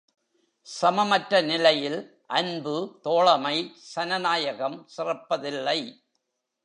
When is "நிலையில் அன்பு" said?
1.41-2.99